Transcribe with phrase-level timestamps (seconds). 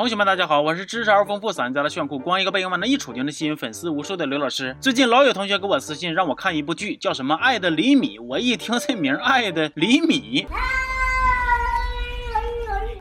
[0.00, 4.74] 同学们，大家好，我是知识而丰富、散家的炫酷、光一个背影往那一杵就能吸引粉丝无数的刘老师。
[4.80, 8.18] 最近老有同学给我私信，让我看一部剧，叫什么《爱的厘米》。
[8.22, 10.46] 我一听这名，《爱的厘米》。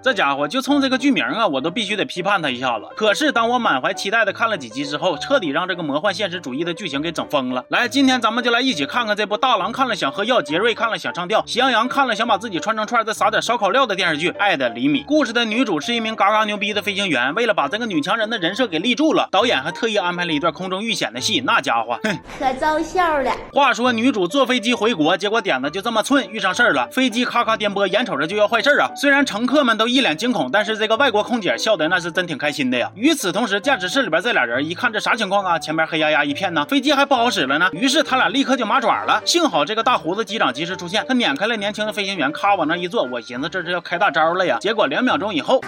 [0.10, 2.86] 这家伙就冲这个剧名啊，我都必须得批判他一下子。
[2.96, 7.64] 可是当我满怀期待的看了几集之后，彻底让这个魔幻现实主义的剧情给整疯了。
[7.70, 15.04] 来，今天咱们就来一起看看这部大郎看了想喝药，杰瑞看了想上吊，喜羊羊看了想把自己穿成串再撒点烧烤料的电视剧《爱的厘米》。
[15.06, 21.44] 故事的女主是一名嘎嘎牛逼的飞行员，为了把这个女强人的人设给立住了，导演还特意安排了一段空中遇险的戏。
[21.46, 23.32] 那家伙，哼，可招笑了。
[23.54, 28.90] 话说女主坐飞机回国，结果点子就这么寸，遇上事儿了，飞机咔咔颠簸，眼瞅着就要坏事啊。
[28.96, 30.80] 虽然乘客们都一一脸惊恐，但是。
[30.80, 32.90] 这个外国空姐笑的那是真挺开心的呀。
[32.96, 35.60] 与此同时，驾驶室里边这俩人一看这啥情况啊？
[35.60, 37.70] 前面黑压压一片呢，飞机还不好使了呢。
[37.74, 39.22] 于是他俩立刻就麻爪了。
[39.26, 43.04] 幸好这个大胡子机长及时出现，他撵开了年轻的飞行员，咔往那一坐。
[43.04, 44.58] 我寻思这是要开大招了呀。
[44.62, 45.62] 结果两秒钟以后。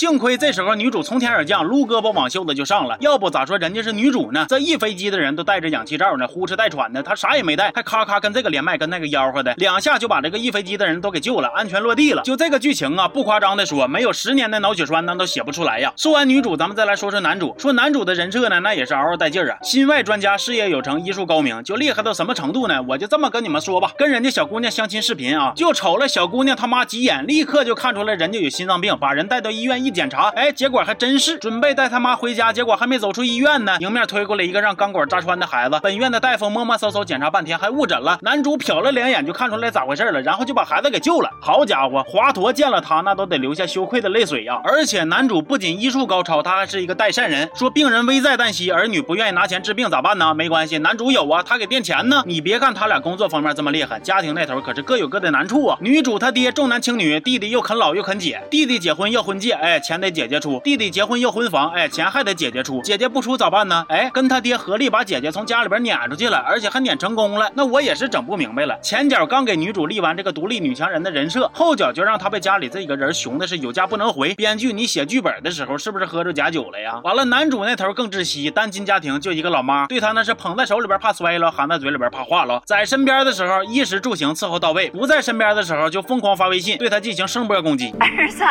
[0.00, 4.46] 幸亏这时候女主从天而降，撸胳膊往袖子就上了，要不咋说人家是女主呢？
[4.48, 12.22] 这一飞机的人都戴着氧气罩呢，呼哧带喘的，她啥也没带，还咔咔跟这个连麦，跟那个吆喝的，两下就把这个一飞机的人都给救了，安全落地了。
[12.22, 15.92] 就这个剧情啊，不夸张的说，没有十年的脑血栓那都写不出来呀。
[15.98, 17.54] 说完女主，咱们再来说说男主。
[17.58, 22.82] 说男主的人设呢，那也是嗷嗷带劲儿啊，心外专家，事业有成，医术高明，就厉害到什么程度呢？
[22.88, 30.50] 我就这么跟你们说吧，跟人家小姑娘相亲视频啊，就瞅了小姑娘他妈几眼，立刻就看出来人家有心脏病，把人带到医院一检查，哎。
[30.60, 35.78] 结果还真是准备带他妈回家，结果还没走出医院呢，迎面推过来一个让钢管扎穿的孩子。
[35.82, 38.18] 本院的大夫摸摸搜搜检查半天，还误诊了。
[38.20, 41.30] 男主瞟了两眼就看出来咋回事了，然后就把孩子给救了。
[41.40, 44.60] 好家伙，华佗见了他那都得流下羞愧的泪水呀！
[44.64, 47.48] 而且男主不仅医术高超，他还是一个代善人。
[47.54, 50.34] 说病人危在旦夕，儿女不愿意拿钱治病咋办呢？
[50.34, 52.22] 没关系，男主有啊，他给垫钱呢。
[52.26, 55.78] 你别看他俩工作方面这么厉害，家庭那头可是各有各的难处啊。
[55.80, 60.60] 女主她爹重男轻女，弟弟又啃老又啃姐，弟弟结婚要婚戒，哎，钱得姐姐出。
[60.62, 63.84] 弟弟结婚要婚房，哎，钱还得姐姐出，姐姐不出咋办呢？
[63.88, 67.50] 哎，跟他爹合力把姐姐从家里边撵出去了，而且还撵成功了。
[67.54, 74.34] 那我也是整不明白了，前脚刚给女主立完这个独立女强人的人设，后脚就让她被家里这几个人熊的是有家不能回。
[74.34, 77.00] 编剧，你写剧本的时候是不是喝着假酒了呀？
[77.02, 82.62] 完了，男主那头更窒息，单亲家庭就一个老妈，对他那是捧在手里边怕摔了，含在嘴里边怕化了。
[82.66, 87.94] 在身边的时候衣食住行伺候到位，不在身边的时候就疯狂发微信对他进行声波攻击。
[88.00, 88.44] 儿子，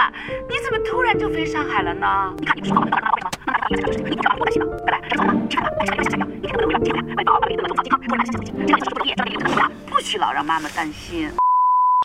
[0.47, 2.33] 你怎么突然就飞上海了呢？
[2.37, 3.29] 你看你不是好了，那会吗？
[3.45, 7.15] 那那那那你不找我担心呢，拜拜，吃饭，吃饭，吃饭，吃饭，你看能不能接回来？
[7.15, 11.29] 把宝宝给你的中小健康，突然发现这个这个手术的业，这个业务了，不许老让妈妈担心。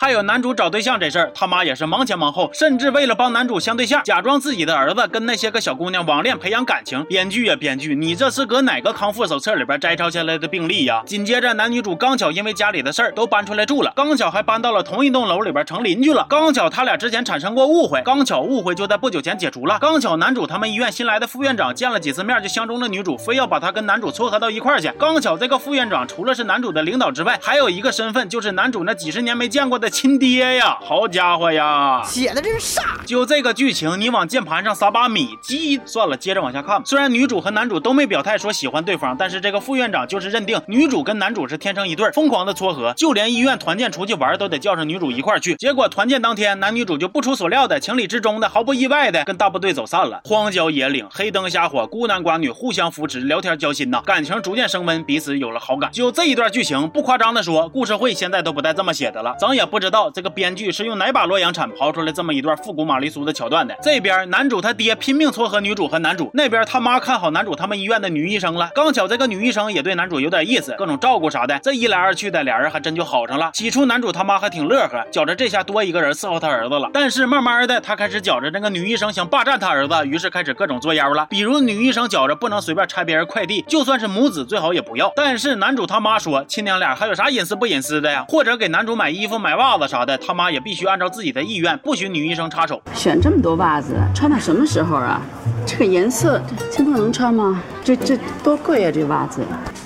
[0.05, 7.03] 还有男主找对象这事儿，他妈也是忙前忙后，甚至为了帮男主相对象，假装自己的儿子跟那些个小姑娘网恋培养感情。
[7.05, 11.01] 编剧啊编剧，你这是搁哪个康复手册里边摘抄下来的病例呀？
[11.07, 24.87] 紧接着男女主刚巧因为家里的事儿都搬出来住了，刚巧还搬到了同一栋楼里边成邻居了，刚巧他俩之前产生过误会，刚巧误会就在不久前解除了，刚巧男主他们医院新来的副院长见了几次面就相中了女主，非要把她跟男主撮合到一块儿去。
[24.99, 30.77] 刚巧这个副院长除了是男主的领导之外，还有一个身份就是男主那几十年没见过的亲爹呀。
[30.81, 32.99] 好家伙呀，写的真是啥！
[33.05, 36.81] 就这个剧情，你往键盘上撒把米，鸡算了，接着往下看。
[36.83, 45.55] 虽然女主和男主都没表态说喜欢对方，但是这个副院长就是认定女主跟男主是天生一对，疯狂的撮合，就连医院团建出去玩都得叫上女主一块去。
[45.55, 50.19] 结果团建当天，男女主就不出所料的、情理之中的、毫不意外的跟大部队走散了。
[50.25, 55.89] 荒郊野岭，黑灯瞎火，孤男寡女互相扶持，聊天交心呐，感情逐渐升温，彼此有了好感。
[55.93, 59.33] 就这一段剧情，不夸张的说，故事会现在都不带这么写的了。
[59.39, 60.55] 咱也不知道这个编。
[60.55, 63.75] 剧是用哪把洛阳铲刨出来这么一段复古玛丽苏的桥段的？
[63.83, 68.71] 这边男主他爹拼命撮合女主和男主，那边他妈看好男主他们医院的女医生了。
[68.73, 71.59] 刚巧这个女医生也对男主有点意思，各种照顾啥的。
[71.59, 73.51] 这一来二去的，俩人还真就好上了。
[73.53, 76.89] 起初男主他妈还挺乐呵，觉着这下多一个人伺候他儿子了。
[76.93, 81.27] 但是慢慢的，他开始觉着那个女医生想霸占他儿子，于是开始各种作妖了。
[81.29, 85.11] 比如女医生觉着不能随便拆别人快递，就算是母子最好也不要。
[85.15, 88.25] 但是男主他妈说，亲娘俩还有啥隐私不隐私的呀？
[88.29, 91.35] 或者给男主买衣服买袜子啥的，他妈也必须按照自己。
[91.35, 92.81] 的意愿不许女医生插手。
[92.93, 95.21] 选这么多袜子，穿到什么时候啊？
[95.65, 96.41] 这个颜色，
[96.71, 97.61] 清风能穿吗？
[97.83, 98.91] 这这多贵啊！
[98.93, 99.41] 这袜子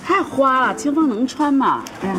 [0.06, 1.84] 太花了，清风能穿吗？
[2.04, 2.16] 哎呀，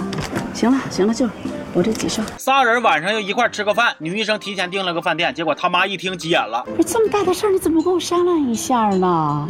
[0.52, 1.28] 行了行了，就
[1.72, 2.26] 我这几双。
[2.38, 6.64] 仨人晚上又一块吃个饭，女医生提前订了个饭店，结果他妈一听急眼了。
[6.76, 9.46] 不是这么大的事儿，你怎么不跟我商量一下呢？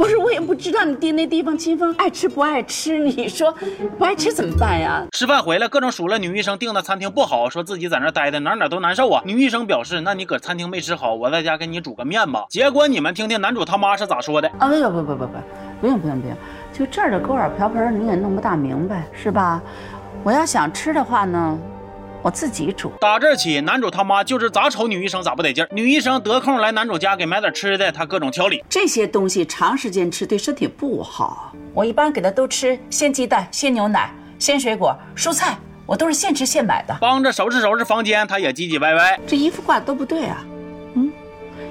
[0.00, 3.54] 不是，我也不知道你订那地方清风爱吃不爱吃，你说
[3.98, 5.04] 不爱吃怎么办呀？
[5.12, 9.22] 吃饭回来，各种数落女医生订的餐厅不好，说自己在那待的哪哪都难受啊。
[9.26, 12.46] 女医生表示，那你搁餐厅没吃好，我在家给你煮个面吧。
[12.48, 14.48] 结果你们听听男主他妈是咋说的？
[14.58, 15.38] 啊，不不不不不不，
[15.82, 16.36] 不用不用不用，
[16.72, 19.60] 就这儿的锅碗瓢盆你也弄不大明白，是吧？
[20.22, 21.58] 我要想吃的话呢，
[22.22, 22.92] 我自己煮。
[23.00, 25.68] 打这起，男主他妈就是咋瞅女医生咋不得劲儿。
[25.72, 28.64] 女医生得空来男主家给买点吃的，他各种挑理。
[28.68, 31.52] 这些东西长时间吃对身体不好。
[31.72, 36.96] 我一般给他都吃鲜鸡蛋、鲜牛奶、鲜水果、蔬菜，我都是现吃现买的。
[37.00, 39.18] 帮着收拾收拾房间，他也唧唧歪歪。
[39.26, 40.44] 这衣服挂的都不对啊，
[40.94, 41.10] 嗯，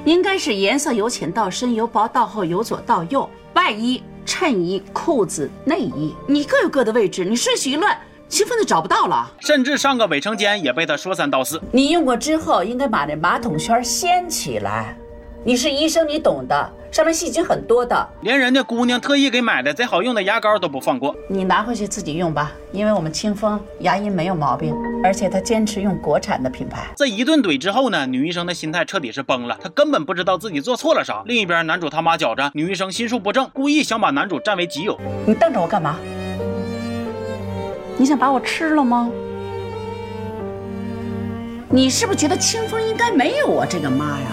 [0.06, 3.30] 应该是颜色由浅到深，由薄到厚，由左到右。
[3.56, 7.98] 外衣、衬衣、裤子、内衣，你各有各的位置，你顺序一乱，
[8.30, 9.30] 清风就找不到了。
[9.40, 11.60] 甚至上个卫生间也被他说三道四。
[11.72, 14.96] 你用过之后，应该把那马桶圈掀起来。
[15.44, 18.08] 你是医生，你懂的，上面细菌很多的。
[18.22, 21.16] 连人家姑娘特意给买的贼好用的牙膏都不放过。
[21.30, 26.88] 你拿回去自己用吧，因为我们清风牙龈没有毛病，而且他坚持用国产的品牌。
[26.98, 31.24] 这一顿怼之后呢，女医生的心态彻底是崩了，她根本不知道自己做错了啥。
[31.26, 35.00] 另一边，男主他妈觉着女医生心术不正，故意想把男主占为己有。
[35.26, 35.96] 你瞪着我干嘛？
[38.00, 39.12] 你想把我吃了吗？
[41.70, 44.28] 你是不是觉得清风应该没有我这个妈呀？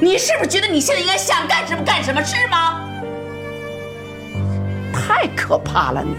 [0.00, 2.80] 你是不是觉得你现在应该想干什么干什么是吗？
[4.94, 6.14] 太可怕了你！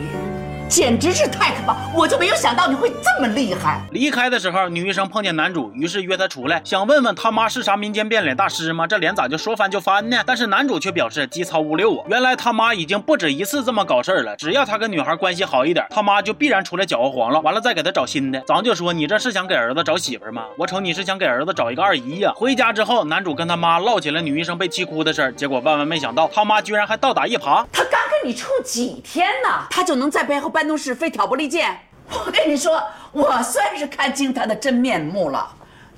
[0.67, 1.75] 简直是太可怕！
[1.94, 3.79] 我就没有想到你会这么厉害。
[3.91, 8.88] 离开的时候，女医生碰见男主，于是约他出来，想问问他妈是啥民间变脸大师吗？
[8.88, 10.23] 这脸咋就说翻就翻呢？
[10.25, 12.06] 但是男主却表示机操五六啊！
[12.09, 18.41] 原来他妈已经不止一次这么搞事儿了，只要他跟女孩关系好一点，他妈就必然出来搅和黄了，完了再给他找新的。
[18.47, 20.45] 咱就说你这是想给儿子找媳妇吗？
[20.57, 22.33] 我瞅你是想给儿子找一个二姨呀！
[22.35, 27.63] 回家之后，男主跟他妈唠起了女医生被气哭的事儿，结果万万没想到，他妈居然还倒打一耙。
[27.71, 31.80] 他刚跟你处几天呢，他就能在背后搬弄是非、挑拨离间。
[32.10, 32.81] 我跟你说，
[33.12, 35.48] 我算是看清他的真面目了。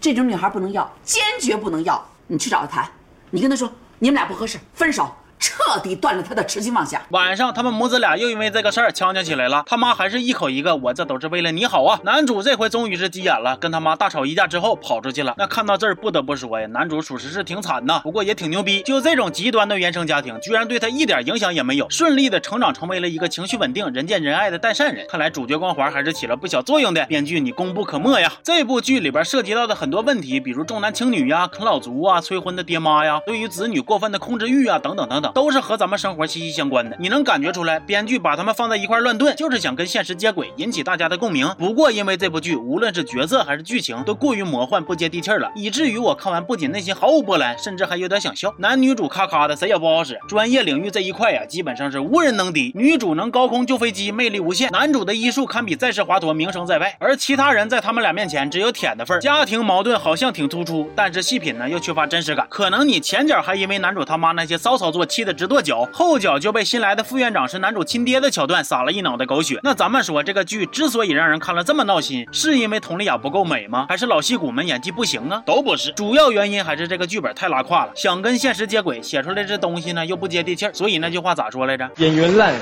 [0.01, 2.05] 这种女孩不能要，坚决不能要。
[2.27, 2.91] 你去找他谈，
[3.29, 5.09] 你跟他说你们俩不合适，分手。
[5.39, 7.01] 彻底断了他的痴心妄想。
[7.09, 9.63] 晚上，他们母子俩又因为这个事儿呛呛起来了。
[9.65, 11.99] 他妈还是一口一个“我这都是为了你好啊”。
[12.05, 15.35] 男主这回终于是急眼了，跟他妈大吵一架之后跑出去了。
[15.37, 18.81] 那看到这儿，不得不说呀，男主属实是挺惨呐，不过也挺牛逼。
[18.83, 25.05] 就这种极端的原生家庭，居然对他一点影响也没有，顺利的成长成为了一个情绪稳定、人见人爱的代善人。
[25.09, 27.05] 看来主角光环还是起了不小作用的。
[27.05, 28.31] 编剧，你功不可没呀！
[28.43, 36.17] 这部剧里边涉及到的很多问题，比如重男轻女呀、啃老族啊、催婚的爹妈呀、对于子女过分的控制欲啊，等等等等，都是和咱们生。
[36.17, 41.47] 活息息相关的，你能感觉出来，编剧把他们放在一块乱炖，就是想跟现实接轨，引起大家的共鸣。
[41.59, 48.51] 不过因为这部剧无论是角色还是剧情都过于魔幻不接地气了，以至于我看完不仅内心毫无波澜，甚至还有点想笑。
[48.57, 52.71] 男女主咔咔的谁也不好使，专业领域这一块呀，基本上是无人能敌。
[52.73, 56.95] 女主能高空救飞机，魅力无限；男主的医术堪比在世华佗，名声在外。
[56.99, 59.21] 而其他人在他们俩面前只有舔的份儿。
[59.21, 62.47] 家庭矛盾好像挺突出，但是细品呢又缺乏真实感。
[62.49, 65.89] 可能你前脚还因为男主他妈那些骚操作气得直跺脚。
[65.91, 69.59] 后脚就被新来的副院长是男主亲爹的桥段撒了一脑袋狗血。
[69.63, 73.87] 那咱们说这个剧之所以让人看了这么闹心，是因为佟丽娅不够美吗？
[73.89, 75.41] 还是老戏骨们演技不行啊？
[75.43, 80.73] 都不是，主要原因还是这个剧本太拉胯了，想跟现实接轨，写出来这东西呢又不接地气儿。
[80.73, 81.89] 所以那句话咋说来着？
[81.97, 82.53] 演员烂，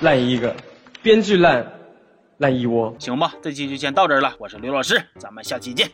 [0.00, 0.48] 烂一个；
[1.02, 1.70] 编剧烂，
[2.38, 2.94] 烂一窝。
[2.98, 4.32] 行吧，这期就先到这儿了。
[4.38, 5.90] 我是刘老师，咱们下期见。